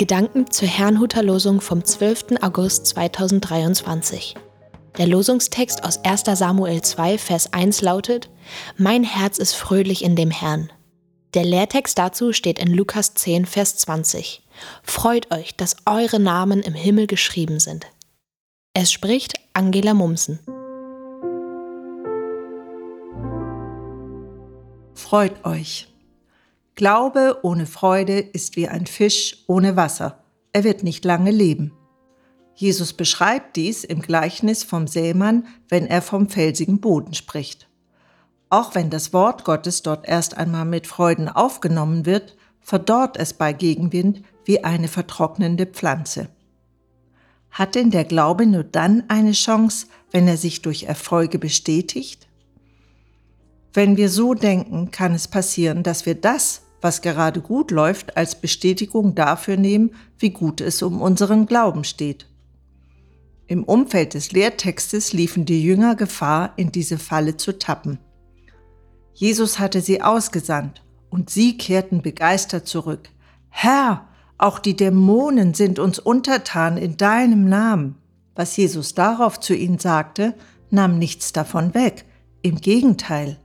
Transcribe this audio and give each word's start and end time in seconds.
Gedanken 0.00 0.50
zur 0.50 0.66
Herrnhuter 0.66 1.22
Losung 1.22 1.60
vom 1.60 1.84
12. 1.84 2.40
August 2.40 2.86
2023. 2.86 4.34
Der 4.96 5.06
Losungstext 5.06 5.84
aus 5.84 6.02
1. 6.02 6.22
Samuel 6.38 6.80
2, 6.80 7.18
Vers 7.18 7.52
1 7.52 7.82
lautet: 7.82 8.30
Mein 8.78 9.04
Herz 9.04 9.36
ist 9.36 9.52
fröhlich 9.52 10.02
in 10.02 10.16
dem 10.16 10.30
Herrn. 10.30 10.72
Der 11.34 11.44
Lehrtext 11.44 11.98
dazu 11.98 12.32
steht 12.32 12.58
in 12.58 12.72
Lukas 12.72 13.12
10, 13.12 13.44
Vers 13.44 13.76
20. 13.76 14.42
Freut 14.82 15.30
euch, 15.34 15.54
dass 15.54 15.76
eure 15.84 16.18
Namen 16.18 16.62
im 16.62 16.72
Himmel 16.72 17.06
geschrieben 17.06 17.60
sind. 17.60 17.84
Es 18.72 18.90
spricht 18.90 19.34
Angela 19.52 19.92
Mumsen. 19.92 20.40
Freut 24.94 25.44
euch. 25.44 25.89
Glaube 26.74 27.38
ohne 27.42 27.66
Freude 27.66 28.18
ist 28.18 28.56
wie 28.56 28.68
ein 28.68 28.86
Fisch 28.86 29.44
ohne 29.46 29.76
Wasser. 29.76 30.24
Er 30.52 30.64
wird 30.64 30.82
nicht 30.82 31.04
lange 31.04 31.30
leben. 31.30 31.72
Jesus 32.54 32.92
beschreibt 32.92 33.56
dies 33.56 33.84
im 33.84 34.02
Gleichnis 34.02 34.64
vom 34.64 34.86
Sämann, 34.86 35.46
wenn 35.68 35.86
er 35.86 36.02
vom 36.02 36.28
felsigen 36.28 36.80
Boden 36.80 37.14
spricht. 37.14 37.68
Auch 38.50 38.74
wenn 38.74 38.90
das 38.90 39.12
Wort 39.12 39.44
Gottes 39.44 39.82
dort 39.82 40.08
erst 40.08 40.36
einmal 40.36 40.64
mit 40.64 40.86
Freuden 40.86 41.28
aufgenommen 41.28 42.04
wird, 42.04 42.36
verdorrt 42.60 43.16
es 43.16 43.32
bei 43.32 43.52
Gegenwind 43.52 44.22
wie 44.44 44.64
eine 44.64 44.88
vertrocknende 44.88 45.66
Pflanze. 45.66 46.28
Hat 47.50 47.74
denn 47.74 47.90
der 47.90 48.04
Glaube 48.04 48.46
nur 48.46 48.64
dann 48.64 49.04
eine 49.08 49.32
Chance, 49.32 49.86
wenn 50.10 50.28
er 50.28 50.36
sich 50.36 50.62
durch 50.62 50.84
Erfolge 50.84 51.38
bestätigt? 51.38 52.28
Wenn 53.72 53.96
wir 53.96 54.08
so 54.08 54.34
denken, 54.34 54.90
kann 54.90 55.14
es 55.14 55.28
passieren, 55.28 55.82
dass 55.82 56.06
wir 56.06 56.14
das, 56.14 56.62
was 56.80 57.02
gerade 57.02 57.40
gut 57.40 57.70
läuft, 57.70 58.16
als 58.16 58.34
Bestätigung 58.34 59.14
dafür 59.14 59.56
nehmen, 59.56 59.90
wie 60.18 60.30
gut 60.30 60.60
es 60.60 60.82
um 60.82 61.00
unseren 61.00 61.46
Glauben 61.46 61.84
steht. 61.84 62.26
Im 63.46 63.64
Umfeld 63.64 64.14
des 64.14 64.32
Lehrtextes 64.32 65.12
liefen 65.12 65.44
die 65.44 65.62
Jünger 65.62 65.94
Gefahr, 65.94 66.52
in 66.56 66.72
diese 66.72 66.98
Falle 66.98 67.36
zu 67.36 67.58
tappen. 67.58 67.98
Jesus 69.12 69.58
hatte 69.58 69.80
sie 69.80 70.02
ausgesandt, 70.02 70.82
und 71.10 71.30
sie 71.30 71.58
kehrten 71.58 72.02
begeistert 72.02 72.66
zurück. 72.66 73.10
Herr, 73.48 74.08
auch 74.38 74.58
die 74.58 74.76
Dämonen 74.76 75.54
sind 75.54 75.78
uns 75.78 75.98
untertan 75.98 76.76
in 76.76 76.96
deinem 76.96 77.48
Namen. 77.48 77.96
Was 78.34 78.56
Jesus 78.56 78.94
darauf 78.94 79.38
zu 79.38 79.54
ihnen 79.54 79.78
sagte, 79.78 80.34
nahm 80.70 80.98
nichts 80.98 81.32
davon 81.32 81.74
weg. 81.74 82.04
Im 82.42 82.56
Gegenteil. 82.60 83.38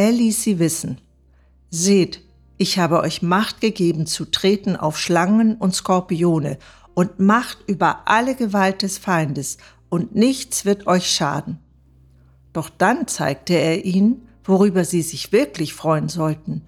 Er 0.00 0.12
ließ 0.12 0.42
sie 0.42 0.58
wissen. 0.58 0.98
Seht, 1.68 2.22
ich 2.56 2.78
habe 2.78 3.00
euch 3.00 3.20
Macht 3.20 3.60
gegeben 3.60 4.06
zu 4.06 4.24
treten 4.24 4.74
auf 4.74 4.98
Schlangen 4.98 5.56
und 5.56 5.74
Skorpione 5.74 6.56
und 6.94 7.18
Macht 7.18 7.58
über 7.66 8.08
alle 8.08 8.34
Gewalt 8.34 8.80
des 8.80 8.96
Feindes, 8.96 9.58
und 9.90 10.14
nichts 10.14 10.64
wird 10.64 10.86
euch 10.86 11.10
schaden. 11.10 11.58
Doch 12.54 12.70
dann 12.70 13.08
zeigte 13.08 13.52
er 13.52 13.84
ihnen, 13.84 14.26
worüber 14.42 14.86
sie 14.86 15.02
sich 15.02 15.32
wirklich 15.32 15.74
freuen 15.74 16.08
sollten, 16.08 16.62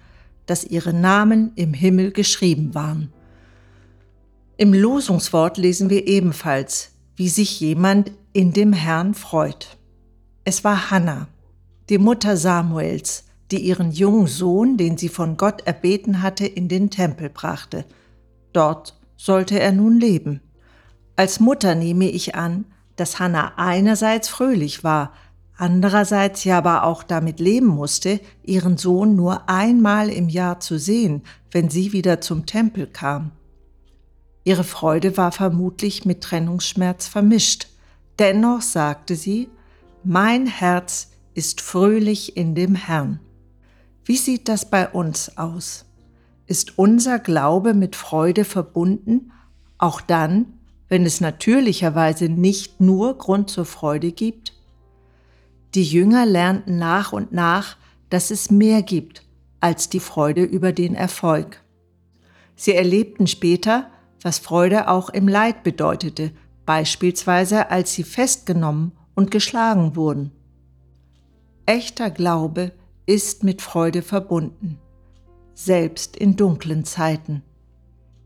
dass 0.45 0.63
ihre 0.63 0.93
Namen 0.93 1.53
im 1.55 1.73
Himmel 1.73 2.11
geschrieben 2.11 2.75
waren. 2.75 3.11
Im 4.57 4.75
Losungswort 4.75 5.57
lesen 5.57 5.89
wir 5.89 6.05
ebenfalls, 6.05 6.91
wie 7.15 7.29
sich 7.29 7.59
jemand 7.59 8.11
in 8.31 8.53
dem 8.53 8.73
Herrn 8.73 9.15
freut. 9.15 9.79
Es 10.43 10.63
war 10.63 10.91
Hannah, 10.91 11.29
die 11.89 11.97
Mutter 11.97 12.37
Samuels, 12.37 13.25
die 13.51 13.59
ihren 13.59 13.91
jungen 13.91 14.27
Sohn, 14.27 14.77
den 14.77 14.97
sie 14.97 15.09
von 15.09 15.37
Gott 15.37 15.61
erbeten 15.67 16.21
hatte, 16.21 16.45
in 16.45 16.67
den 16.67 16.89
Tempel 16.89 17.29
brachte. 17.29 17.85
Dort 18.53 18.97
sollte 19.17 19.59
er 19.59 19.71
nun 19.71 19.99
leben. 19.99 20.41
Als 21.15 21.39
Mutter 21.39 21.75
nehme 21.75 22.09
ich 22.09 22.35
an, 22.35 22.65
dass 22.95 23.19
Hannah 23.19 23.53
einerseits 23.57 24.27
fröhlich 24.29 24.83
war, 24.83 25.13
andererseits 25.55 26.43
ja 26.43 26.57
aber 26.57 26.83
auch 26.83 27.03
damit 27.03 27.39
leben 27.39 27.67
musste, 27.67 28.19
ihren 28.43 28.77
Sohn 28.77 29.15
nur 29.15 29.49
einmal 29.49 30.09
im 30.09 30.29
Jahr 30.29 30.59
zu 30.59 30.79
sehen, 30.79 31.21
wenn 31.51 31.69
sie 31.69 31.93
wieder 31.93 32.21
zum 32.21 32.45
Tempel 32.45 32.87
kam. 32.87 33.31
Ihre 34.43 34.63
Freude 34.63 35.15
war 35.15 35.31
vermutlich 35.31 36.05
mit 36.05 36.21
Trennungsschmerz 36.21 37.07
vermischt. 37.07 37.67
Dennoch 38.19 38.61
sagte 38.61 39.15
sie, 39.15 39.49
mein 40.03 40.47
Herz 40.47 41.12
ist 41.33 41.61
fröhlich 41.61 42.37
in 42.37 42.55
dem 42.55 42.75
Herrn. 42.75 43.19
Wie 44.05 44.17
sieht 44.17 44.49
das 44.49 44.69
bei 44.69 44.87
uns 44.87 45.37
aus? 45.37 45.85
Ist 46.45 46.77
unser 46.77 47.19
Glaube 47.19 47.73
mit 47.73 47.95
Freude 47.95 48.43
verbunden, 48.43 49.31
auch 49.77 50.01
dann, 50.01 50.45
wenn 50.89 51.05
es 51.05 51.21
natürlicherweise 51.21 52.29
nicht 52.29 52.81
nur 52.81 53.17
Grund 53.17 53.49
zur 53.49 53.65
Freude 53.65 54.11
gibt? 54.11 54.53
Die 55.73 55.83
Jünger 55.83 56.25
lernten 56.25 56.77
nach 56.77 57.13
und 57.13 57.31
nach, 57.31 57.77
dass 58.09 58.29
es 58.29 58.51
mehr 58.51 58.83
gibt 58.83 59.23
als 59.59 59.89
die 59.89 60.01
Freude 60.01 60.43
über 60.43 60.73
den 60.73 60.93
Erfolg. 60.93 61.63
Sie 62.55 62.75
erlebten 62.75 63.27
später, 63.27 63.89
was 64.21 64.39
Freude 64.39 64.89
auch 64.89 65.09
im 65.09 65.27
Leid 65.27 65.63
bedeutete, 65.63 66.31
beispielsweise 66.65 67.71
als 67.71 67.93
sie 67.93 68.03
festgenommen 68.03 68.91
und 69.15 69.31
geschlagen 69.31 69.95
wurden. 69.95 70.31
Echter 71.65 72.09
Glaube 72.09 72.73
ist 73.05 73.45
mit 73.45 73.61
Freude 73.61 74.01
verbunden, 74.01 74.79
selbst 75.53 76.17
in 76.17 76.35
dunklen 76.35 76.83
Zeiten. 76.83 77.41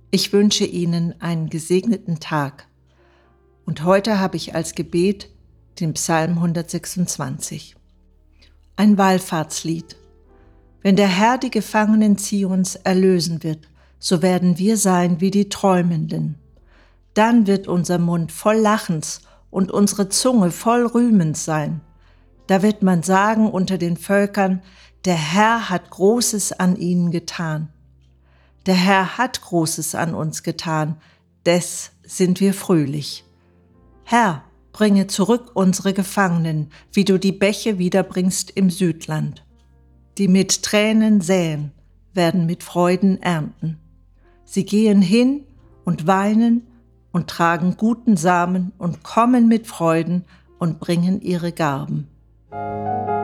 Ich 0.10 0.34
wünsche 0.34 0.66
Ihnen 0.66 1.14
einen 1.22 1.48
gesegneten 1.48 2.20
Tag. 2.20 2.68
Und 3.64 3.84
heute 3.84 4.20
habe 4.20 4.38
ich 4.38 4.56
als 4.56 4.74
Gebet 4.74 5.30
den 5.80 5.94
Psalm 5.94 6.38
126. 6.38 7.76
Ein 8.76 8.98
Wallfahrtslied. 8.98 9.98
Wenn 10.82 10.96
der 10.96 11.08
Herr 11.08 11.38
die 11.38 11.52
Gefangenen 11.52 12.18
Zions 12.18 12.76
erlösen 12.76 13.44
wird, 13.44 13.70
so 14.00 14.24
werden 14.24 14.58
wir 14.58 14.78
sein 14.78 15.22
wie 15.22 15.30
die 15.30 15.50
Träumenden. 15.50 16.40
Dann 17.14 17.46
wird 17.46 17.68
unser 17.68 18.00
Mund 18.00 18.32
voll 18.32 18.58
Lachens 18.58 19.22
und 19.52 19.72
unsere 19.72 20.10
Zunge 20.10 20.50
voll 20.50 20.88
Rühmens 20.88 21.46
sein. 21.46 21.82
Da 22.48 22.64
wird 22.64 22.82
man 22.82 23.04
sagen 23.04 23.50
unter 23.50 23.78
den 23.78 23.98
Völkern, 23.98 24.62
der 25.06 25.16
Herr 25.16 25.70
hat 25.70 25.90
Großes 25.90 26.54
an 26.54 26.76
ihnen 26.76 27.12
getan. 27.12 27.70
Der 28.66 28.76
Herr 28.76 29.18
hat 29.18 29.42
Großes 29.42 29.96
an 29.96 30.14
uns 30.14 30.44
getan, 30.44 30.98
des 31.46 31.92
sind 32.04 32.40
wir 32.40 32.54
fröhlich. 32.54 33.24
Herr, 34.04 34.44
bringe 34.74 35.08
zurück 35.08 35.52
unsere 35.54 35.94
Gefangenen, 35.94 36.70
wie 36.92 37.06
du 37.06 37.18
die 37.18 37.32
Bäche 37.32 37.78
wiederbringst 37.78 38.52
im 38.52 38.70
Südland. 38.70 39.46
Die 40.18 40.28
mit 40.28 40.64
Tränen 40.64 41.22
säen, 41.22 41.72
werden 42.14 42.46
mit 42.46 42.64
Freuden 42.64 43.22
ernten. 43.22 43.80
Sie 44.44 44.66
gehen 44.66 45.02
hin 45.02 45.46
und 45.86 46.08
weinen 46.08 46.68
und 47.12 47.30
tragen 47.30 47.76
guten 47.78 48.18
Samen 48.18 48.72
und 48.78 49.04
kommen 49.04 49.48
mit 49.48 49.68
Freuden 49.68 50.26
und 50.60 50.80
bringen 50.80 51.22
ihre 51.22 51.52
Garben. 51.52 52.08
Música 52.52 53.17